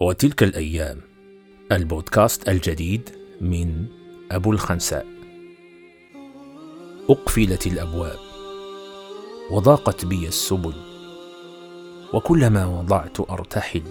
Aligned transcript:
وتلك 0.00 0.42
الأيام 0.42 1.00
البودكاست 1.72 2.48
الجديد 2.48 3.10
من 3.40 3.86
أبو 4.30 4.52
الخنساء. 4.52 5.06
أقفلت 7.10 7.66
الأبواب 7.66 8.18
وضاقت 9.50 10.04
بي 10.04 10.28
السبل 10.28 10.72
وكلما 12.14 12.66
وضعت 12.66 13.30
أرتحل 13.30 13.82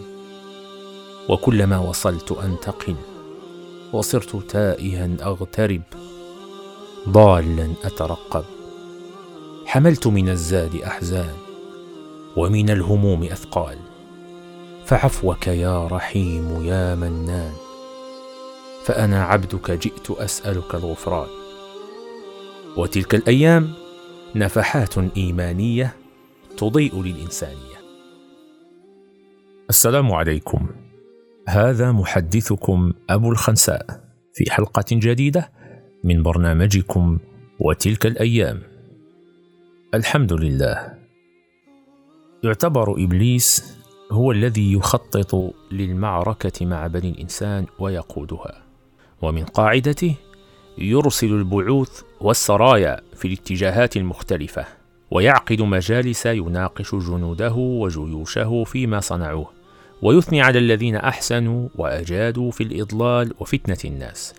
وكلما 1.30 1.78
وصلت 1.80 2.32
أنتقل 2.32 2.96
وصرت 3.94 4.36
تائها 4.52 5.10
أغترب 5.22 5.82
ضالا 7.10 7.74
أترقب. 7.84 8.46
حملت 9.66 10.08
من 10.08 10.30
الزاد 10.30 10.76
أحزان 10.76 11.36
ومن 12.38 12.70
الهموم 12.70 13.24
أثقال. 13.24 13.97
فعفوك 14.88 15.48
يا 15.48 15.88
رحيم 15.88 16.64
يا 16.64 16.96
منان 16.96 17.54
فأنا 18.84 19.24
عبدك 19.24 19.72
جئت 19.72 20.12
أسألك 20.12 20.76
الغفران. 20.76 21.28
وتلك 22.78 23.16
الأيام 23.16 23.74
نفحات 24.36 24.98
إيمانية 24.98 25.96
تضيء 26.58 27.02
للإنسانية. 27.02 27.78
السلام 29.70 30.12
عليكم. 30.12 30.70
هذا 31.48 31.92
محدثكم 31.92 32.94
أبو 33.10 33.32
الخنساء 33.32 33.86
في 34.34 34.52
حلقة 34.52 34.86
جديدة 34.92 35.52
من 36.04 36.24
برنامجكم 36.24 37.20
وتلك 37.60 38.06
الأيام. 38.06 38.62
الحمد 39.94 40.34
لله. 40.34 40.94
يعتبر 42.44 42.92
إبليس 42.92 43.77
هو 44.12 44.32
الذي 44.32 44.74
يخطط 44.74 45.54
للمعركة 45.72 46.66
مع 46.66 46.88
بني 46.88 47.10
الإنسان 47.10 47.66
ويقودها. 47.80 48.62
ومن 49.22 49.44
قاعدته 49.44 50.16
يرسل 50.78 51.28
البعوث 51.34 52.02
والسرايا 52.22 53.02
في 53.16 53.28
الاتجاهات 53.28 53.98
المختلفة 53.98 54.66
ويعقد 55.12 55.62
مجالس 55.62 56.26
يناقش 56.26 56.96
جنوده 56.96 57.54
وجيوشه 57.54 58.64
فيما 58.64 59.00
صنعوه 59.00 59.50
ويثني 60.02 60.42
على 60.42 60.60
الذين 60.60 60.96
أحسنوا 60.96 61.70
وأجادوا 61.76 62.52
في 62.52 62.64
الإضلال 62.64 63.34
وفتنة 63.40 63.78
الناس. 63.86 64.34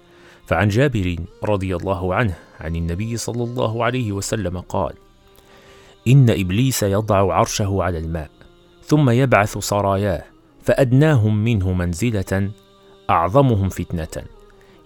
فعن 0.46 0.68
جابر 0.68 1.16
رضي 1.44 1.76
الله 1.76 2.14
عنه 2.14 2.34
عن 2.60 2.76
النبي 2.76 3.16
صلى 3.16 3.44
الله 3.44 3.84
عليه 3.84 4.12
وسلم 4.12 4.58
قال 4.58 4.92
إن 6.08 6.30
إبليس 6.30 6.82
يضع 6.82 7.34
عرشه 7.34 7.82
على 7.82 7.98
الماء 7.98 8.30
ثم 8.88 9.10
يبعث 9.10 9.58
سراياه 9.58 10.24
فأدناهم 10.62 11.44
منه 11.44 11.72
منزلة 11.72 12.50
أعظمهم 13.10 13.68
فتنة. 13.68 14.24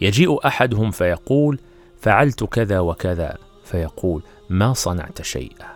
يجيء 0.00 0.46
أحدهم 0.46 0.90
فيقول 0.90 1.58
فعلت 2.00 2.44
كذا 2.44 2.80
وكذا. 2.80 3.38
فيقول 3.64 4.22
ما 4.50 4.72
صنعت 4.72 5.22
شيئا. 5.22 5.66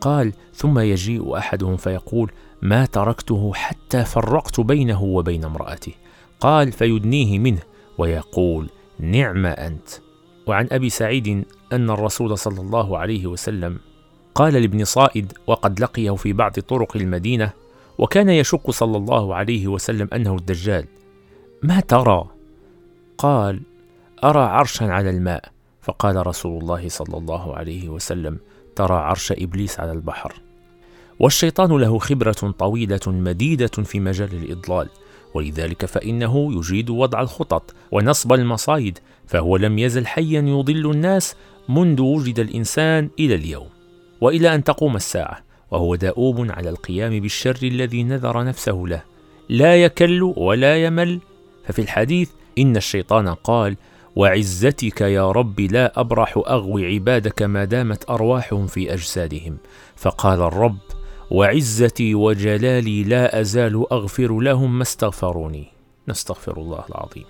قال 0.00 0.32
ثم 0.54 0.78
يجيء 0.78 1.38
أحدهم 1.38 1.76
فيقول 1.76 2.30
ما 2.62 2.86
تركته 2.86 3.54
حتى 3.54 4.04
فرقت 4.04 4.60
بينه 4.60 5.02
وبين 5.02 5.44
امراته 5.44 5.92
قال 6.40 6.72
فيدنيه 6.72 7.38
منه 7.38 7.62
ويقول 7.98 8.68
نعم 9.00 9.46
أنت. 9.46 9.88
وعن 10.46 10.68
أبي 10.72 10.90
سعيد 10.90 11.44
أن 11.72 11.90
الرسول 11.90 12.38
صلى 12.38 12.60
الله 12.60 12.98
عليه 12.98 13.26
وسلم 13.26 13.78
قال 14.34 14.54
لابن 14.54 14.84
صائد 14.84 15.32
وقد 15.46 15.80
لقيه 15.80 16.10
في 16.10 16.32
بعض 16.32 16.52
طرق 16.52 16.96
المدينة 16.96 17.63
وكان 17.98 18.28
يشك 18.28 18.70
صلى 18.70 18.96
الله 18.96 19.34
عليه 19.34 19.68
وسلم 19.68 20.08
أنه 20.12 20.36
الدجال. 20.36 20.86
ما 21.62 21.80
ترى؟ 21.80 22.26
قال 23.18 23.60
أرى 24.24 24.42
عرشا 24.42 24.84
على 24.84 25.10
الماء. 25.10 25.54
فقال 25.80 26.26
رسول 26.26 26.62
الله 26.62 26.88
صلى 26.88 27.18
الله 27.18 27.56
عليه 27.56 27.88
وسلم 27.88 28.38
ترى 28.76 28.94
عرش 28.94 29.32
إبليس 29.32 29.80
على 29.80 29.92
البحر. 29.92 30.34
والشيطان 31.20 31.76
له 31.76 31.98
خبرة 31.98 32.54
طويلة 32.58 33.00
مديدة 33.06 33.66
في 33.66 34.00
مجال 34.00 34.32
الإضلال 34.32 34.88
ولذلك 35.34 35.86
فإنه 35.86 36.52
يجيد 36.58 36.90
وضع 36.90 37.20
الخطط 37.20 37.74
ونصب 37.92 38.32
المصايد 38.32 38.98
فهو 39.26 39.56
لم 39.56 39.78
يزل 39.78 40.06
حيا 40.06 40.40
يضل 40.40 40.90
الناس 40.90 41.36
منذ 41.68 42.00
وجد 42.00 42.38
الإنسان 42.38 43.10
إلى 43.18 43.34
اليوم. 43.34 43.68
وإلى 44.20 44.54
أن 44.54 44.64
تقوم 44.64 44.96
الساعة 44.96 45.43
وهو 45.74 45.94
دؤوب 45.94 46.50
على 46.50 46.70
القيام 46.70 47.20
بالشر 47.20 47.58
الذي 47.62 48.02
نذر 48.02 48.44
نفسه 48.44 48.84
له. 48.86 49.02
لا 49.48 49.82
يكل 49.82 50.22
ولا 50.22 50.84
يمل. 50.84 51.20
ففي 51.64 51.82
الحديث 51.82 52.30
إن 52.58 52.76
الشيطان 52.76 53.28
قال 53.28 53.76
وعزتك 54.16 55.00
يا 55.00 55.32
رب 55.32 55.60
لا 55.60 56.00
أبرح 56.00 56.42
أغوي 56.46 56.94
عبادك 56.94 57.42
ما 57.42 57.64
دامت 57.64 58.10
ارواحهم 58.10 58.66
في 58.66 58.94
أجسادهم 58.94 59.56
فقال 59.96 60.42
الرب 60.42 60.78
وعزتي 61.30 62.14
وجلالي 62.14 63.04
لا 63.04 63.40
أزال 63.40 63.86
أغفر 63.92 64.40
لهم 64.40 64.78
ما 64.78 64.82
استغفروني 64.82 65.66
نستغفر 66.08 66.56
الله 66.56 66.84
العظيم. 66.90 67.24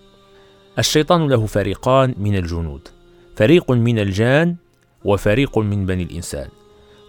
الشيطان 0.79 1.29
له 1.29 1.47
فريقان 1.47 2.15
من 2.19 2.37
الجنود. 2.37 2.89
فريق 3.37 3.71
من 3.71 3.99
الجان 3.99 4.57
وفريق 5.05 5.59
من 5.59 5.87
بني 5.87 6.03
الإنسان. 6.03 6.49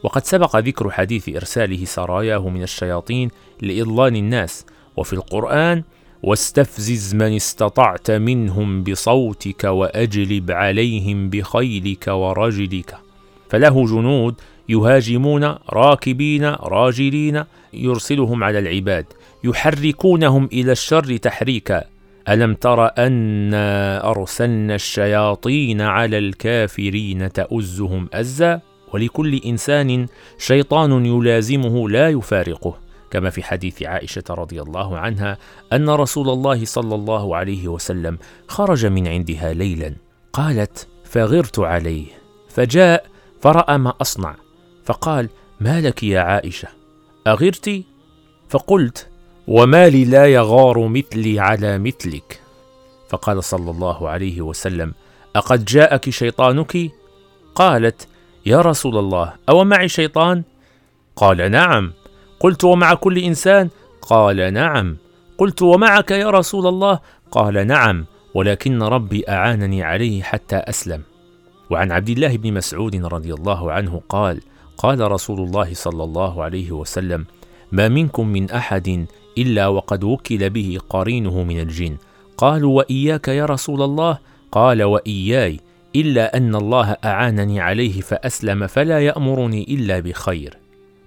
وقد 0.06 0.26
سبق 0.26 0.56
ذكر 0.56 0.92
حديث 0.92 1.30
إرساله 1.30 1.86
سراياه 1.86 2.50
من 2.50 2.64
الشياطين 2.64 3.30
لإضلال 3.62 4.16
الناس 4.16 4.66
وفي 4.98 5.14
القرآن 5.14 5.84
واستفزز 6.24 7.16
من 7.16 7.36
استطعت 7.36 8.12
منهم 8.12 8.84
بصوتك 8.84 9.64
وأجلب 9.64 10.52
عليهم 10.52 11.30
بخيلك 11.30 12.08
ورجلك 12.08 12.98
فله 13.50 13.86
جنود 13.86 14.36
يهاجمون 14.70 15.44
راكبين 15.70 16.46
راجلين 16.46 17.44
يرسلهم 17.74 18.44
على 18.44 18.60
العباد 18.60 19.06
يحركونهم 19.44 20.50
إلى 20.54 20.72
الشر 20.72 21.18
تحريكا. 21.18 21.84
ألم 22.30 22.54
تر 22.54 22.86
أنا 22.86 24.10
أرسلنا 24.10 24.76
الشياطين 24.76 25.82
على 25.82 26.18
الكافرين 26.18 27.32
تؤزهم 27.32 28.10
أزا؟ 28.14 28.75
ولكل 28.95 29.41
إنسان 29.45 30.07
شيطان 30.38 31.06
يلازمه 31.06 31.89
لا 31.89 32.09
يفارقه. 32.09 32.78
كما 33.11 33.29
في 33.29 33.44
حديث 33.44 33.83
عائشة 33.83 34.23
رضي 34.29 34.61
الله 34.61 34.97
عنها 34.97 35.38
أن 35.73 35.89
رسول 35.89 36.29
الله 36.29 36.66
صلى 36.66 36.95
الله 36.95 37.35
عليه 37.35 37.67
وسلم 37.67 38.17
خرج 38.47 38.85
من 38.85 39.07
عندها 39.07 39.53
ليلا 39.53 39.95
قالت 40.33 40.88
فغرت 41.03 41.59
عليه. 41.59 42.06
فجاء 42.50 43.06
فرأى 43.41 43.78
ما 43.78 43.94
أصنع 44.01 44.35
فقال 44.85 45.29
ما 45.59 45.81
لك 45.81 46.03
يا 46.03 46.19
عائشة؟ 46.19 46.67
أغرت؟ 47.27 47.83
فقلت 48.50 49.07
وما 49.47 49.89
لي 49.89 50.06
لا 50.06 50.25
يغار 50.25 50.88
مثلي 50.88 51.39
على 51.39 51.77
مثلك. 51.77 52.41
فقال 53.09 53.44
صلى 53.44 53.72
الله 53.72 54.09
عليه 54.09 54.41
وسلم 54.41 54.94
أقد 55.35 55.66
جاءك 55.66 56.09
شيطانك؟ 56.09 56.91
قالت 57.56 58.07
يا 58.45 58.61
رسول 58.61 58.97
الله 58.97 59.33
أو 59.50 59.63
معي 59.63 59.89
شيطان؟ 59.89 60.44
قال 61.16 61.51
نعم. 61.51 61.94
قلت 62.39 62.63
ومع 62.63 62.94
كل 62.94 63.17
إنسان؟ 63.17 63.69
قال 64.01 64.53
نعم. 64.53 64.97
قلت 65.38 65.61
ومعك 65.61 66.11
يا 66.11 66.29
رسول 66.29 66.67
الله؟ 66.67 67.00
قال 67.31 67.67
نعم. 67.67 68.06
ولكن 68.33 68.83
ربي 68.83 69.29
أعانني 69.29 69.83
عليه 69.83 70.23
حتى 70.23 70.56
أسلم. 70.56 71.01
وعن 71.69 71.91
عبد 71.91 72.09
الله 72.09 72.38
بن 72.38 72.53
مسعود 72.53 72.95
رضي 72.95 73.33
الله 73.33 73.72
عنه 73.72 74.01
قال 74.09 74.41
قال 74.77 75.12
رسول 75.12 75.39
الله 75.39 75.73
صلى 75.73 76.03
الله 76.03 76.44
عليه 76.44 76.72
وسلم 76.72 77.25
ما 77.72 77.88
منكم 77.88 78.27
من 78.27 78.51
أحد 78.51 79.06
إلا 79.38 79.67
وقد 79.67 80.03
وكل 80.03 80.50
به 80.50 80.79
قرينه 80.89 81.44
من 81.44 81.59
الجن. 81.59 81.98
قالوا 82.38 82.77
وإياك 82.77 83.27
يا 83.27 83.45
رسول 83.45 83.81
الله؟ 83.81 84.18
قال 84.51 84.83
وإياي. 84.83 85.59
إلا 85.95 86.38
أن 86.38 86.56
الله 86.56 86.97
أعانني 87.06 87.59
عليه 87.59 88.01
فأسلم 88.01 88.68
فلا 88.68 89.00
يأمرني 89.00 89.63
إلا 89.63 90.00
بخير. 90.00 90.57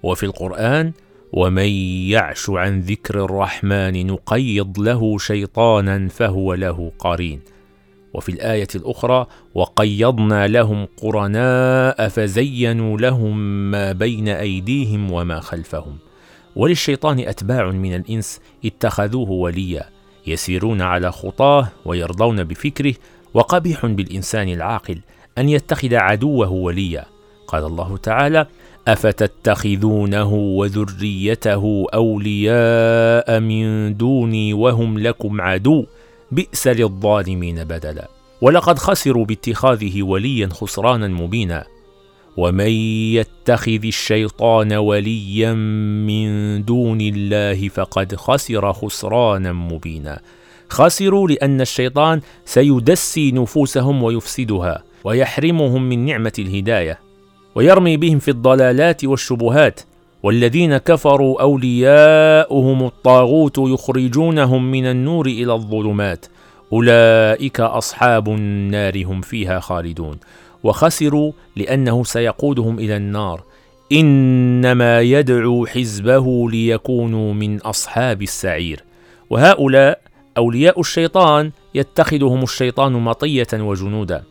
وفي 0.03 0.27
القرآن 0.27 0.93
ومن 1.33 1.69
يعش 2.09 2.51
عن 2.51 2.81
ذكر 2.81 3.25
الرحمن 3.25 4.07
نقيض 4.07 4.81
له 4.81 5.19
شيطانا 5.19 6.09
فهو 6.09 6.55
له 6.55 6.93
قرين. 6.99 7.41
وفي 8.15 8.29
الآية 8.29 8.69
الأخرى 8.75 9.27
وقيضنا 9.55 10.47
لهم 10.47 10.89
قرناء 10.97 12.09
فزينوا 12.09 12.99
لهم 12.99 13.39
ما 13.71 13.93
بين 13.93 14.29
ايديهم 14.29 15.13
وما 15.13 15.41
خلفهم. 15.41 15.97
وللشيطان 16.57 17.19
اتباع 17.19 17.71
من 17.71 17.95
الانس 17.95 18.41
اتخذوه 18.65 19.31
وليا 19.31 19.85
يسيرون 20.27 20.83
على 20.83 21.13
خطاه 21.13 21.69
ويرضون 21.85 22.45
بفكره 22.45 22.95
وقبيح 23.35 23.87
بالإنسان 23.87 24.49
العاقل 24.49 24.99
أن 25.39 25.49
يتخذ 25.49 25.95
عدوه 25.95 26.51
وليا. 26.51 27.05
قال 27.47 27.65
الله 27.65 27.97
تعالى 27.97 28.47
أفتتخذونه 28.89 30.35
وذريته 30.35 31.87
أولياء 31.95 33.41
من 33.41 33.97
دوني 33.97 34.55
وهم 34.55 34.99
لكم 34.99 35.41
عدو 35.41 35.87
بئس 36.33 36.67
للظالمين 36.69 37.65
بدلا. 37.65 38.09
ولقد 38.41 38.79
خسروا 38.79 39.25
باتخاذه 39.25 40.03
وليا 40.03 40.49
خسرانا 40.53 41.09
مبينا. 41.09 41.65
ومن 42.37 42.71
يتخذ 43.19 43.85
الشيطان 43.85 44.73
وليا 44.73 45.53
من 45.53 46.65
دون 46.65 47.01
الله 47.01 47.69
فقد 47.69 48.17
خسر 48.17 48.73
خسرانا 48.73 49.53
مبينا. 49.53 50.21
خسروا 50.69 51.29
لأن 51.29 51.61
الشيطان 51.61 52.21
سيدسي 52.45 53.33
نفوسهم 53.33 54.03
ويفسدها 54.03 54.83
ويحرمهم 55.05 55.89
من 55.89 56.05
نعمة 56.05 56.33
الهداية 56.39 56.99
ويرمي 57.55 57.97
بهم 57.97 58.19
في 58.19 58.31
الضلالات 58.31 59.05
والشبهات 59.05 59.81
والذين 60.23 60.77
كفروا 60.77 61.43
أولياؤهم 61.43 62.87
الطاغوت 62.87 63.59
يخرجونهم 63.59 64.71
من 64.71 64.87
النور 64.87 65.27
إلى 65.27 65.53
الظلمات 65.53 66.27
أولئك 66.73 67.61
أصحاب 67.61 68.29
النار 68.29 69.05
هم 69.05 69.21
فيها 69.21 69.61
خالدون 69.61 70.17
وخسروا 70.65 71.33
لأنه 71.57 72.05
سيقودهم 72.05 72.79
إلى 72.79 72.97
النار 72.97 73.43
إنما 73.93 75.01
يدعو 75.01 75.67
حزبه 75.67 76.51
ليكونوا 76.51 77.35
من 77.35 77.61
أصحاب 77.61 78.23
السعير 78.23 78.85
وهؤلاء 79.31 80.01
أولياء 80.39 80.81
الشيطان 80.81 81.53
يتخذهم 81.75 82.43
الشيطان 82.43 82.93
مطية 82.93 83.47
وجنودا. 83.55 84.25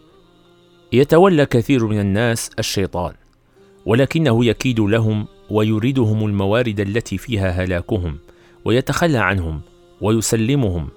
يتولى 0.93 1.45
كثير 1.45 1.87
من 1.87 1.99
الناس 1.99 2.49
الشيطان 2.59 3.13
ولكنه 3.85 4.45
يكيد 4.45 4.79
لهم 4.79 5.27
ويريدهم 5.49 6.25
الموارد 6.25 6.79
التي 6.79 7.17
فيها 7.17 7.49
هلاكهم 7.49 8.17
ويتخلى 8.65 9.17
عنهم 9.17 9.61
ويسلمهم 10.01 10.87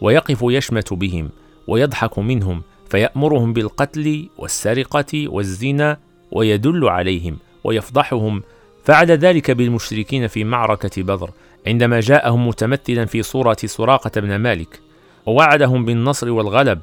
ويقف 0.00 0.38
يشمت 0.42 0.92
بهم 0.92 1.30
ويضحك 1.66 2.18
منهم 2.18 2.62
فيأمرهم 2.90 3.52
بالقتل 3.52 4.28
والسرقة 4.38 5.28
والزنا 5.28 5.98
ويدل 6.32 6.88
عليهم 6.88 7.36
ويفضحهم 7.64 8.42
فعل 8.84 9.10
ذلك 9.10 9.50
بالمشركين 9.50 10.26
في 10.26 10.44
معركة 10.44 11.02
بدر 11.02 11.30
عندما 11.66 12.00
جاءهم 12.00 12.48
متمثلا 12.48 13.04
في 13.04 13.22
صورة 13.22 13.56
سراقة 13.64 14.20
بن 14.20 14.36
مالك 14.36 14.80
ووعدهم 15.26 15.84
بالنصر 15.84 16.30
والغلب 16.30 16.80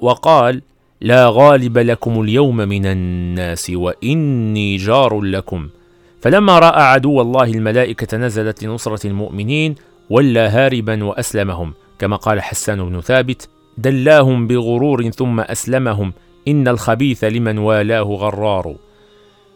وقال 0.00 0.62
لا 1.00 1.28
غالب 1.28 1.78
لكم 1.78 2.20
اليوم 2.20 2.56
من 2.56 2.86
الناس 2.86 3.70
وإني 3.70 4.76
جار 4.76 5.20
لكم. 5.20 5.68
فلما 6.20 6.58
رأى 6.58 6.82
عدو 6.82 7.20
الله 7.20 7.44
الملائكة 7.44 8.16
نزلت 8.16 8.62
لنصرة 8.64 9.06
المؤمنين 9.06 9.74
ولى 10.10 10.40
هاربا 10.40 11.04
وأسلمهم. 11.04 11.74
كما 11.98 12.16
قال 12.16 12.42
حسان 12.42 12.88
بن 12.88 13.00
ثابت 13.00 13.48
دلاهم 13.78 14.46
بغرور 14.46 15.10
ثم 15.10 15.40
أسلمهم 15.40 16.12
إن 16.48 16.68
الخبيث 16.68 17.24
لمن 17.24 17.58
والاه 17.58 18.02
غرار. 18.02 18.74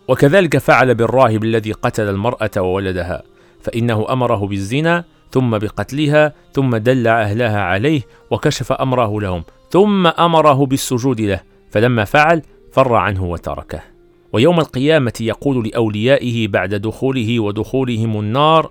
وكذلك 0.09 0.59
فعل 0.59 0.95
بالراهب 0.95 1.45
الذي 1.45 1.73
قتل 1.73 2.09
المرأة 2.09 2.51
وولدها. 2.57 3.23
فإنه 3.65 4.07
أمره 4.13 4.47
بالزنا 4.47 5.05
ثم 5.31 5.59
بقتلها 5.59 6.33
ثم 6.53 6.77
دل 6.77 7.07
أهلها 7.07 7.61
عليه 7.61 8.03
وكشف 8.31 8.73
أمره 8.73 9.21
لهم 9.21 9.45
ثم 9.71 10.07
أمره 10.07 10.67
بالسجود 10.67 11.21
له 11.21 11.41
فلما 11.71 12.05
فعل 12.05 12.43
فر 12.73 12.95
عنه 12.95 13.25
وتركه. 13.25 13.81
ويوم 14.33 14.61
القيامة 14.61 15.13
يقول 15.21 15.69
لأوليائه 15.69 16.49
بعد 16.49 16.75
دخوله 16.75 17.41
ودخولهم 17.41 18.21
النار 18.21 18.71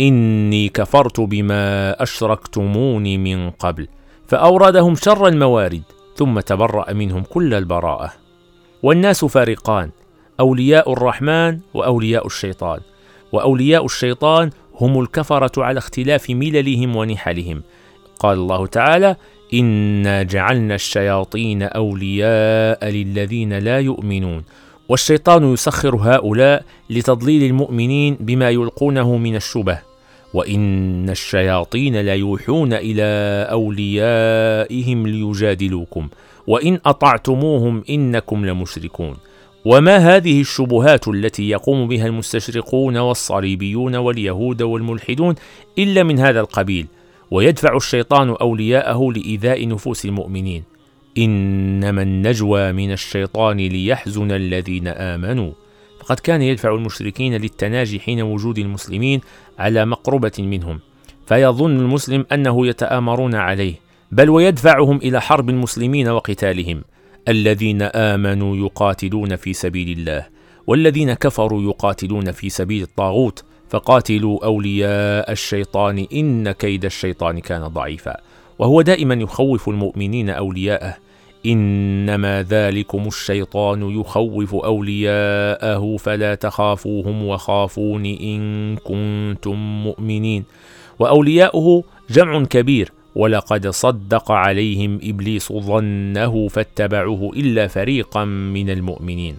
إني 0.00 0.68
كفرت 0.68 1.20
بما 1.20 2.02
اشركتموني 2.02 3.18
من 3.18 3.50
قبل. 3.50 3.88
فأوردهم 4.26 4.94
شر 4.94 5.26
الموارد 5.26 5.82
ثم 6.16 6.40
تبرأ 6.40 6.92
منهم 6.92 7.22
كل 7.22 7.54
البراءة. 7.54 8.12
والناس 8.82 9.24
فارقان 9.24 9.90
أولياء 10.40 10.92
الرحمن 10.92 11.58
وأولياء 11.74 12.26
الشيطان. 12.26 12.80
وأولياء 13.32 13.84
الشيطان 13.84 14.50
هم 14.80 15.00
الكفرة 15.00 15.64
على 15.64 15.78
اختلاف 15.78 16.30
مللهم 16.30 16.96
ونحلهم. 16.96 17.62
قال 18.18 18.38
الله 18.38 18.66
تعالى 18.66 19.16
انا 19.54 20.22
جعلنا 20.22 20.74
الشياطين 20.74 21.62
اولياء 21.62 22.88
للذين 22.88 23.58
لا 23.58 23.80
يؤمنون. 23.80 24.44
والشيطان 24.88 25.52
يسخر 25.52 25.96
هؤلاء 25.96 26.64
لتضليل 26.90 27.42
المؤمنين 27.42 28.16
بما 28.20 28.50
يلقونه 28.50 29.16
من 29.16 29.36
الشبه. 29.36 29.78
وإن 30.34 31.10
الشياطين 31.10 32.00
ليوحون 32.00 32.72
إلى 32.72 33.02
أوليائهم 33.50 35.06
ليجادلوكم. 35.06 36.08
وإن 36.46 36.80
أطعتموهم 36.86 37.84
إنكم 37.90 38.46
لمشركون. 38.46 39.16
وما 39.64 39.96
هذه 39.96 40.40
الشبهات 40.40 41.08
التي 41.08 41.48
يقوم 41.48 41.88
بها 41.88 42.06
المستشرقون 42.06 42.96
والصليبيون 42.96 43.96
واليهود 43.96 44.62
والملحدون 44.62 45.34
إلا 45.78 46.02
من 46.02 46.18
هذا 46.18 46.40
القبيل 46.40 46.86
ويدفع 47.30 47.76
الشيطان 47.76 48.28
أولياءه 48.28 49.12
لإيذاء 49.12 49.68
نفوس 49.68 50.04
المؤمنين. 50.04 50.62
إنما 51.18 52.02
النجوى 52.02 52.72
من 52.72 52.92
الشيطان 52.92 53.56
ليحزن 53.56 54.32
الذين 54.32 54.88
آمنوا. 54.88 55.52
فقد 56.00 56.20
كان 56.20 56.42
يدفع 56.42 56.74
المشركين 56.74 57.34
للتناجي 57.34 58.00
حين 58.00 58.22
وجود 58.22 58.58
المسلمين 58.58 59.20
على 59.58 59.84
مقربة 59.84 60.32
منهم. 60.38 60.80
فيظن 61.26 61.78
المسلم 61.78 62.26
أنه 62.32 62.66
يتآمرون 62.66 63.34
عليه 63.34 63.74
بل 64.12 64.30
ويدفعهم 64.30 64.96
إلى 64.96 65.20
حرب 65.20 65.50
المسلمين 65.50 66.08
وقتالهم. 66.08 66.82
الذين 67.28 67.82
آمنوا 67.82 68.56
يقاتلون 68.56 69.36
في 69.36 69.52
سبيل 69.52 69.98
الله 69.98 70.26
والذين 70.66 71.14
كفروا 71.14 71.62
يقاتلون 71.62 72.32
في 72.32 72.48
سبيل 72.48 72.82
الطاغوت 72.82 73.44
فقاتلوا 73.68 74.44
أولياء 74.44 75.32
الشيطان 75.32 76.06
إن 76.12 76.52
كيد 76.52 76.84
الشيطان 76.84 77.38
كان 77.38 77.66
ضعيفا. 77.66 78.16
وهو 78.58 78.82
دائما 78.82 79.14
يخوف 79.14 79.68
المؤمنين 79.68 80.30
أولياءه 80.30 80.96
إنما 81.46 82.42
ذلكم 82.42 83.06
الشيطان 83.06 84.00
يخوف 84.00 84.54
أولياءه 84.54 85.96
فلا 85.96 86.34
تخافوهم 86.34 87.26
وخافون 87.26 88.04
إن 88.06 88.76
كنتم 88.76 89.82
مؤمنين. 89.84 90.44
وأولياؤه 90.98 91.84
جمع 92.10 92.44
كبير 92.44 92.92
ولقد 93.18 93.66
صدق 93.68 94.32
عليهم 94.32 95.00
إبليس 95.02 95.52
ظنه 95.52 96.48
فاتبعوه 96.48 97.32
إلا 97.36 97.66
فريقا 97.66 98.24
من 98.24 98.70
المؤمنين. 98.70 99.38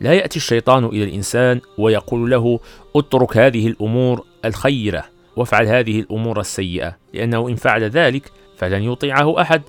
لا 0.00 0.12
يأتي 0.12 0.36
الشيطان 0.36 0.84
إلى 0.84 1.04
الإنسان 1.04 1.60
ويقول 1.78 2.30
له 2.30 2.60
اترك 2.96 3.36
هذه 3.36 3.66
الأمور 3.66 4.24
الخيرة 4.44 5.04
وافعل 5.36 5.66
هذه 5.66 6.00
الأمور 6.00 6.40
السيئة 6.40 6.96
لأنه 7.14 7.48
إن 7.48 7.54
فعل 7.54 7.84
ذلك 7.84 8.32
فلن 8.56 8.82
يطيعه 8.82 9.40
أحد 9.40 9.62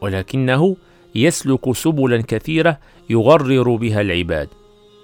ولكنه 0.00 0.76
يسلك 1.14 1.72
سبلا 1.72 2.22
كثيرة 2.22 2.78
يغرر 3.10 3.76
بها 3.76 4.00
العباد. 4.00 4.48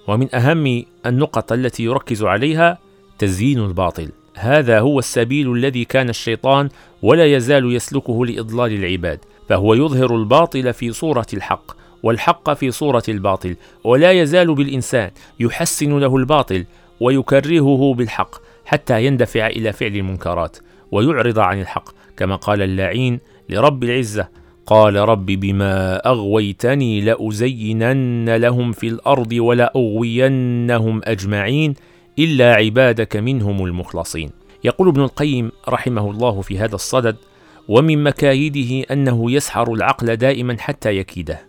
ومن 0.09 0.35
أهم 0.35 0.85
النقط 1.07 1.53
التي 1.53 1.83
يركز 1.85 2.23
عليها 2.23 2.79
تزيين 3.19 3.59
الباطل. 3.59 4.09
هذا 4.35 4.81
هو 4.81 4.99
السبيل 4.99 5.53
الذي 5.53 5.85
كان 5.85 6.09
الشيطان 6.09 6.69
ولا 7.03 7.27
يزال 7.27 7.75
يسلكه 7.75 8.27
لإضلال 8.27 8.73
العباد 8.73 9.19
فهو 9.49 9.75
يظهر 9.75 10.17
الباطل 10.17 10.73
في 10.73 10.93
صورة 10.93 11.27
الحق 11.35 11.73
والحق 12.03 12.53
في 12.53 12.71
صورة 12.71 13.03
الباطل 13.09 13.57
ولا 13.85 14.13
يزال 14.13 14.55
بالإنسان 14.55 15.11
يحسن 15.41 15.99
له 15.99 16.17
الباطل 16.17 16.65
ويكرهه 17.01 17.95
بالحق 17.95 18.37
حتى 18.65 19.07
يندفع 19.07 19.47
إلى 19.47 19.73
فعل 19.73 19.97
المنكرات 19.97 20.57
ويعرض 20.93 21.39
عن 21.39 21.61
الحق 21.61 21.89
كما 22.17 22.37
قال 22.37 22.63
اللعين 22.63 23.21
لرب 23.49 23.85
العزة 23.85 24.29
قال 24.67 24.97
رب 24.97 25.27
بما 25.27 25.97
أغويتني 26.09 27.01
لأزينن 27.01 28.37
لهم 28.37 28.73
في 28.73 28.89
الأرض 28.89 29.33
ولأغوينهم 29.33 31.01
أجمعين 31.05 31.75
إلا 32.19 32.55
عبادك 32.55 33.17
منهم 33.17 33.65
المخلصين. 33.65 34.31
يقول 34.65 34.89
ابن 34.89 35.01
القيم 35.01 35.53
رحمه 35.69 36.11
الله 36.11 36.41
في 36.41 36.59
هذا 36.59 36.75
الصدد 36.75 37.17
ومن 37.69 38.03
مكايده 38.03 38.87
أنه 38.91 39.31
يسحر 39.31 39.73
العقل 39.73 40.17
دائما 40.17 40.57
حتى 40.59 40.97
يكيده 40.97 41.41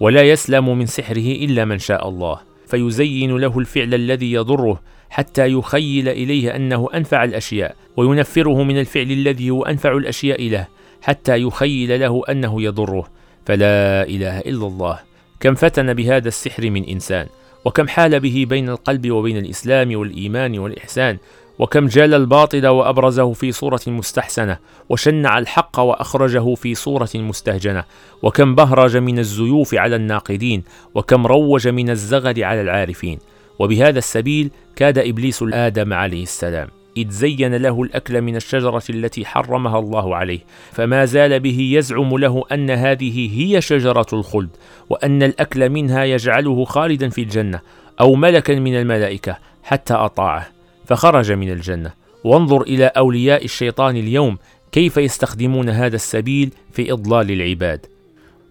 ولا 0.00 0.22
يسلم 0.22 0.78
من 0.78 0.86
سحره 0.86 1.32
إلا 1.44 1.64
من 1.64 1.78
شاء 1.78 2.08
الله 2.08 2.40
فيزين 2.66 3.36
له 3.36 3.58
الفعل 3.58 3.94
الذي 3.94 4.32
يضره 4.32 4.80
حتى 5.10 5.46
يخيل 5.46 6.08
إليه 6.08 6.56
أنه 6.56 6.88
أنفع 6.94 7.24
الأشياء 7.24 7.76
وينفره 7.96 8.62
من 8.62 8.80
الفعل 8.80 9.10
الذي 9.10 9.50
هو 9.50 9.62
أنفع 9.62 9.92
الأشياء 9.92 10.48
له 10.48 10.66
حتى 11.02 11.36
يخيل 11.36 12.00
له 12.00 12.22
أنه 12.28 12.62
يضره. 12.62 13.08
فلا 13.46 14.02
إله 14.02 14.38
إلا 14.38 14.66
الله 14.66 14.98
كم 15.40 15.54
فتن 15.54 15.94
بهذا 15.94 16.28
السحر 16.28 16.70
من 16.70 16.84
إنسان؟ 16.84 17.26
وكم 17.64 17.88
حال 17.88 18.20
به 18.20 18.46
بين 18.48 18.68
القلب 18.68 19.10
وبين 19.10 19.36
الإسلام 19.36 19.96
والإيمان 19.96 20.58
والإحسان 20.58 21.18
وكم 21.58 21.86
جال 21.86 22.14
الباطل 22.14 22.66
وأبرزه 22.66 23.32
في 23.32 23.52
صورة 23.52 23.80
مستحسنة 23.86 24.58
وشنع 24.88 25.38
الحق 25.38 25.80
وأخرجه 25.80 26.54
في 26.54 26.74
صورة 26.74 27.10
مستهجنة 27.14 27.84
وكم 28.22 28.54
بهرج 28.54 28.96
من 28.96 29.18
الزيوف 29.18 29.74
على 29.74 29.96
الناقدين 29.96 30.62
وكم 30.94 31.26
روج 31.26 31.68
من 31.68 31.90
الزغل 31.90 32.44
على 32.44 32.60
العارفين. 32.60 33.18
وبهذا 33.58 33.98
السبيل 33.98 34.50
كاد 34.76 34.98
إبليس 34.98 35.44
آدم 35.52 35.92
عليه 35.92 36.22
السلام. 36.22 36.79
إذ 36.96 37.10
زين 37.10 37.54
له 37.54 37.82
الأكل 37.82 38.22
من 38.22 38.36
الشجرة 38.36 38.82
التي 38.90 39.24
حرمها 39.24 39.78
الله 39.78 40.16
عليه 40.16 40.40
فما 40.72 41.04
زال 41.04 41.40
به 41.40 41.70
يزعم 41.72 42.18
له 42.18 42.44
أن 42.52 42.70
هذه 42.70 43.40
هي 43.40 43.60
شجرة 43.60 44.06
الخلد 44.12 44.50
وأن 44.90 45.22
الأكل 45.22 45.70
منها 45.70 46.04
يجعله 46.04 46.64
خالدا 46.64 47.08
في 47.08 47.22
الجنة 47.22 47.60
أو 48.00 48.14
ملكا 48.14 48.54
من 48.54 48.76
الملائكة 48.76 49.36
حتى 49.62 49.94
أطاعه 49.94 50.46
فخرج 50.86 51.32
من 51.32 51.50
الجنة. 51.50 51.92
وانظر 52.24 52.62
إلى 52.62 52.86
أولياء 52.86 53.44
الشيطان 53.44 53.96
اليوم 53.96 54.38
كيف 54.72 54.96
يستخدمون 54.96 55.68
هذا 55.68 55.96
السبيل 55.96 56.52
في 56.72 56.92
إضلال 56.92 57.30
العباد. 57.30 57.86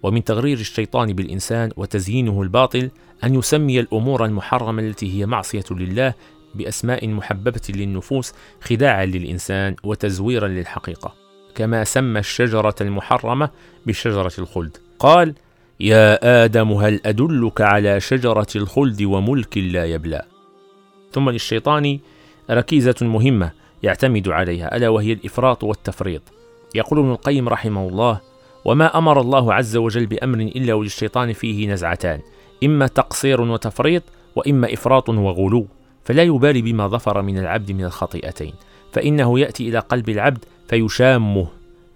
ومن 0.04 0.24
تغرير 0.24 0.58
الشيطان 0.58 1.14
بالإنسان 1.14 1.72
وتزيينه 1.78 2.42
الباطل 2.42 2.90
أن 3.24 3.36
يسمي 3.36 3.80
الأمور 3.80 4.26
المحرمة 4.26 4.82
التي 4.82 5.20
هي 5.20 5.26
معصية 5.26 5.64
لله 5.72 6.14
بأسماء 6.56 7.08
محببة 7.08 7.62
للنفوس 7.70 8.34
خداعا 8.62 9.06
للإنسان 9.06 9.76
وتزويرا 9.84 10.48
للحقيقة. 10.48 11.14
كما 11.56 11.84
سمى 11.84 12.20
الشجرة 12.20 12.76
المحرمة 12.82 13.50
بشجرة 13.86 14.32
الخلد. 14.40 14.78
قال 15.00 15.34
يا 15.80 16.44
آدم 16.46 16.72
هل 16.72 17.00
أدلك 17.06 17.62
على 17.62 18.00
شجرة 18.00 18.48
الخلد 18.56 19.02
وملك 19.02 19.58
لا 19.58 19.86
يبلى؟ 19.86 20.26
ثم 21.12 21.30
للشيطان 21.30 22.00
ركيزة 22.52 22.96
مهمة 23.02 23.52
يعتمد 23.84 24.30
عليها 24.30 24.76
ألا 24.76 24.90
وهي 24.90 25.14
الإفراط 25.14 25.64
والتفريط. 25.64 26.22
يقول 26.76 27.00
ابن 27.00 27.12
القيم 27.12 27.50
رحمه 27.50 27.88
الله 27.88 28.22
وما 28.66 28.98
أمر 28.98 29.22
الله 29.22 29.54
عز 29.54 29.78
وجل 29.78 30.06
بأمر 30.06 30.40
إلا 30.40 30.74
وللشيطان 30.74 31.34
فيه 31.34 31.68
نزعتان 31.68 32.22
إما 32.64 32.88
تقصير 32.88 33.42
وتفريط 33.42 34.04
وإما 34.36 34.74
إفراط 34.74 35.10
وغلو. 35.10 35.68
فلا 36.10 36.24
يبالي 36.24 36.62
بما 36.62 36.88
ظفر 36.88 37.22
من 37.22 37.38
العبد 37.38 37.72
من 37.72 37.84
الخطيئتين 37.84 38.54
فإنه 38.92 39.40
يأتي 39.40 39.70
إلى 39.70 39.80
قلب 39.80 40.10
العبد 40.10 40.46
فيشامه 40.68 41.48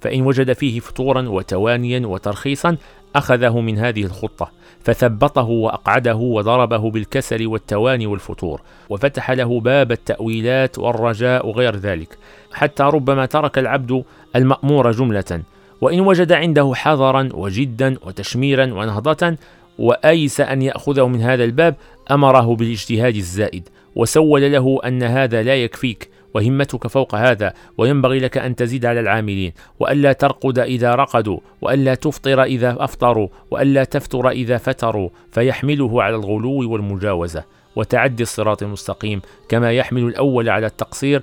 فإن 0.01 0.21
وجد 0.21 0.53
فيه 0.53 0.79
فتورا 0.79 1.29
وتوانيا 1.29 2.07
وترخيصا 2.07 2.77
أخذه 3.15 3.61
من 3.61 3.77
هذه 3.77 4.03
الخطة 4.03 4.51
فثبطه 4.83 5.43
وأقعده 5.43 6.15
وضربه 6.15 6.91
بالكسل 6.91 7.47
والتواني 7.47 8.07
والفتور 8.07 8.61
وفتح 8.89 9.31
له 9.31 9.59
باب 9.59 9.91
التأويلات 9.91 10.79
والرجاء 10.79 11.47
وغير 11.47 11.75
ذلك 11.75 12.17
حتى 12.53 12.83
ربما 12.83 13.25
ترك 13.25 13.57
العبد 13.57 14.03
المأمور 14.35 14.91
جملة 14.91 15.41
وإن 15.81 15.99
وجد 15.99 16.31
عنده 16.31 16.71
حذرا 16.75 17.29
وجدا 17.33 17.97
وتشميرا 18.05 18.73
ونهضة 18.73 19.35
وأيس 19.79 20.41
أن 20.41 20.61
يأخذه 20.61 21.07
من 21.07 21.21
هذا 21.21 21.43
الباب 21.43 21.75
أمره 22.11 22.55
بالاجتهاد 22.55 23.15
الزائد. 23.15 23.69
وسول 23.95 24.51
له 24.51 24.79
أن 24.85 25.03
هذا 25.03 25.43
لا 25.43 25.55
يكفيك 25.55 26.09
وهمتك 26.33 26.87
فوق 26.87 27.15
هذا 27.15 27.53
وينبغي 27.77 28.19
لك 28.19 28.37
أن 28.37 28.55
تزيد 28.55 28.85
على 28.85 28.99
العاملين 28.99 29.53
وألا 29.79 30.13
ترقد 30.13 30.59
إذا 30.59 30.95
رقدوا 30.95 31.39
وألا 31.61 31.95
تفطر 31.95 32.43
إذا 32.43 32.75
أفطروا 32.79 33.27
وألا 33.51 33.83
تفتر 33.83 34.29
إذا 34.29 34.57
فتروا 34.57 35.09
فيحمله 35.31 36.03
على 36.03 36.15
الغلو 36.15 36.71
والمجاوزة. 36.71 37.43
وتعدي 37.75 38.23
الصراط 38.23 38.63
المستقيم 38.63 39.21
كما 39.49 39.71
يحمل 39.71 40.03
الأول 40.03 40.49
على 40.49 40.65
التقصير 40.65 41.21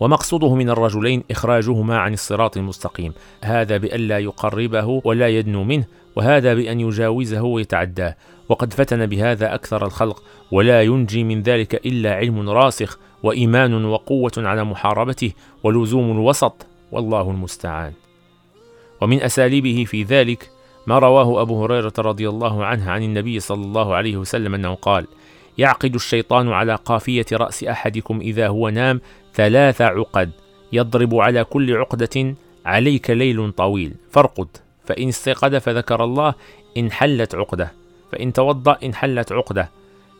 ومقصوده 0.00 0.54
من 0.54 0.70
الرجلين 0.70 1.22
إخراجهما 1.30 1.98
عن 1.98 2.12
الصراط 2.12 2.56
المستقيم. 2.56 3.12
هذا 3.44 3.76
بألا 3.76 4.18
يقربه 4.18 5.02
ولا 5.04 5.28
يدنو 5.28 5.64
منه 5.64 5.84
وهذا 6.16 6.54
بأن 6.54 6.80
يجاوزه 6.80 7.42
ويتعداه. 7.42 8.16
وقد 8.52 8.72
فتن 8.74 9.06
بهذا 9.06 9.54
أكثر 9.54 9.86
الخلق 9.86 10.22
ولا 10.50 10.82
ينجي 10.82 11.24
من 11.24 11.42
ذلك 11.42 11.86
إلا 11.86 12.14
علم 12.14 12.50
راسخ 12.50 12.98
وإيمان 13.22 13.84
وقوة 13.84 14.32
على 14.36 14.64
محاربته 14.64 15.32
ولزوم 15.62 16.12
الوسط 16.12 16.66
والله 16.92 17.30
المستعان. 17.30 17.92
ومن 19.00 19.22
أساليبه 19.22 19.84
في 19.84 20.02
ذلك 20.02 20.50
ما 20.86 20.98
رواه 20.98 21.42
أبو 21.42 21.64
هريرة 21.64 21.92
رضي 21.98 22.28
الله 22.28 22.64
عنه 22.64 22.90
عن 22.90 23.02
النبي 23.02 23.40
صلى 23.40 23.64
الله 23.64 23.94
عليه 23.94 24.16
وسلم 24.16 24.54
أنه 24.54 24.74
قال 24.74 25.06
يعقد 25.58 25.94
الشيطان 25.94 26.48
على 26.48 26.74
قافية 26.74 27.26
رأس 27.32 27.64
أحدكم 27.64 28.20
إذا 28.20 28.48
هو 28.48 28.68
نام 28.68 29.00
ثلاث 29.34 29.80
عقد 29.80 30.30
يضرب 30.72 31.14
على 31.14 31.44
كل 31.44 31.76
عقدة 31.76 32.34
عليك 32.66 33.10
ليل 33.10 33.52
طويل 33.52 33.94
فارقد 34.10 34.48
فإن 34.84 35.08
استيقظ 35.08 35.54
فذكر 35.54 36.04
الله 36.04 36.34
انحلت 36.76 37.34
عقده. 37.34 37.81
فإن 38.12 38.32
توضأ 38.32 38.78
انحلت 38.84 39.32
عقدة 39.32 39.70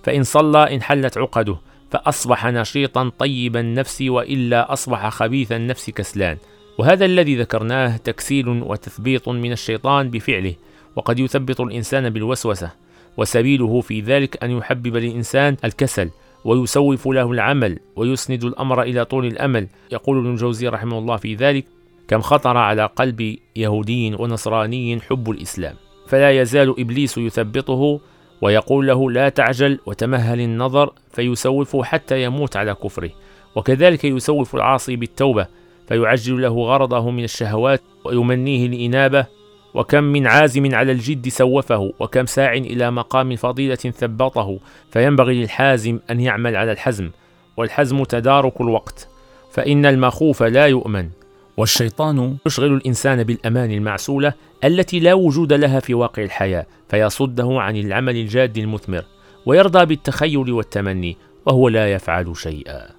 فإن 0.02 0.22
صلى 0.22 0.74
انحلت 0.74 1.18
عقده 1.18 1.56
فأصبح 1.90 2.46
نشيطا 2.46 3.10
طيب 3.18 3.56
النفس 3.56 4.02
وإلا 4.02 4.72
أصبح 4.72 5.08
خبيث 5.08 5.52
النفس 5.52 5.90
كسلان. 5.90 6.36
وهذا 6.78 7.04
الذي 7.04 7.36
ذكرناه 7.36 7.96
تكسيل 7.96 8.48
وتثبيط 8.48 9.28
من 9.28 9.52
الشيطان 9.52 10.10
بفعله 10.10 10.54
وقد 10.96 11.18
يثبط 11.18 11.60
الإنسان 11.60 12.10
بالوسوسة 12.10 12.70
وسبيله 13.16 13.80
في 13.80 14.00
ذلك 14.00 14.44
أن 14.44 14.50
يحبب 14.50 14.96
الإنسان 14.96 15.56
الكسل 15.64 16.10
ويسوف 16.44 17.08
له 17.08 17.32
العمل 17.32 17.78
ويسند 17.96 18.44
الأمر 18.44 18.82
إلى 18.82 19.04
طول 19.04 19.26
الأمل. 19.26 19.68
يقول 19.92 20.18
ابن 20.18 20.30
الجوزي 20.30 20.68
رحمه 20.68 20.98
الله 20.98 21.16
في 21.16 21.34
ذلك 21.34 21.64
كم 22.08 22.20
خطر 22.20 22.56
على 22.56 22.86
قلب 22.96 23.36
يهودي 23.56 24.14
ونصراني 24.14 25.00
حب 25.00 25.30
الإسلام. 25.30 25.74
فلا 26.12 26.30
يزال 26.30 26.80
إبليس 26.80 27.18
يثبطه 27.18 28.00
ويقول 28.40 28.86
له 28.86 29.10
لا 29.10 29.28
تعجل 29.28 29.78
وتمهل 29.86 30.40
النظر 30.40 30.92
فيسوفه 31.12 31.84
حتى 31.84 32.22
يموت 32.22 32.56
على 32.56 32.74
كفره. 32.74 33.10
وكذلك 33.56 34.04
يسوف 34.04 34.54
العاصي 34.54 34.96
بالتوبة 34.96 35.46
فيعجل 35.88 36.42
له 36.42 36.48
غرضه 36.48 37.10
من 37.10 37.24
الشهوات 37.24 37.80
ويمنيه 38.04 38.66
الإنابة. 38.66 39.26
وكم 39.74 40.04
من 40.04 40.26
عازم 40.26 40.74
على 40.74 40.92
الجد 40.92 41.28
سوفه 41.28 41.92
وكم 42.00 42.26
ساع 42.26 42.52
إلى 42.52 42.90
مقام 42.90 43.36
فضيلة 43.36 43.74
ثبطه 43.74 44.58
فينبغي 44.90 45.42
للحازم 45.42 45.98
أن 46.10 46.20
يعمل 46.20 46.56
على 46.56 46.72
الحزم 46.72 47.10
والحزم 47.56 48.04
تدارك 48.04 48.60
الوقت. 48.60 49.08
فإن 49.52 49.86
المخوف 49.86 50.42
لا 50.42 50.66
يؤمن. 50.66 51.08
والشيطان 51.56 52.36
يشغل 52.46 52.72
الإنسان 52.72 53.22
بالأمان 53.22 53.70
المعسولة 53.70 54.32
التي 54.64 55.00
لا 55.00 55.14
وجود 55.14 55.52
لها 55.52 55.80
في 55.80 55.94
واقع 55.94 56.22
الحياة 56.22 56.66
فيصده 56.88 57.60
عن 57.60 57.76
العمل 57.76 58.16
الجاد 58.16 58.58
المثمر 58.58 59.04
ويرضى 59.46 59.86
بالتخيل 59.86 60.52
والتمني 60.52 61.16
وهو 61.46 61.68
لا 61.68 61.92
يفعل 61.92 62.36
شيئا. 62.36 62.90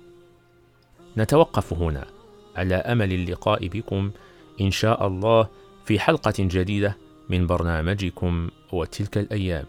نتوقف 1.17 1.73
هنا. 1.73 2.05
على 2.55 2.75
أمل 2.75 3.13
اللقاء 3.13 3.67
بكم 3.67 4.11
إن 4.61 4.71
شاء 4.71 5.07
الله 5.07 5.47
في 5.85 5.99
حلقة 5.99 6.33
جديدة 6.39 6.97
من 7.29 7.47
برنامجكم 7.47 8.49
وتلك 8.71 9.17
الأيام. 9.17 9.65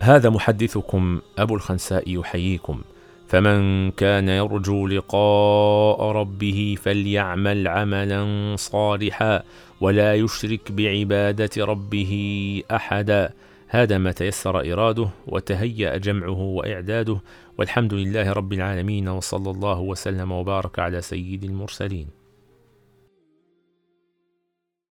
هذا 0.00 0.30
محدثكم 0.30 1.20
أبو 1.38 1.54
الخنساء 1.54 2.18
يحييكم. 2.18 2.82
فمن 3.28 3.90
كان 3.90 4.28
يرجو 4.28 4.86
لقاء 4.86 6.02
ربه 6.02 6.76
فليعمل 6.82 7.68
عملا 7.68 8.54
صالحا 8.56 9.42
ولا 9.80 10.14
يشرك 10.14 10.72
بعبادة 10.72 11.64
ربه 11.64 12.12
احدا. 12.72 13.32
هذا 13.68 13.98
ما 13.98 14.12
تيسر 14.12 14.72
إراده 14.72 15.08
وتهيأ 15.26 15.96
جمعه 15.96 16.40
وإعداده 16.40 17.20
والحمد 17.58 17.94
لله 17.94 18.32
رب 18.32 18.52
العالمين 18.52 19.08
وصلى 19.08 19.50
الله 19.50 19.80
وسلم 19.80 20.32
وبارك 20.32 20.78
على 20.78 21.00
سيد 21.00 21.44
المرسلين. 21.44 22.25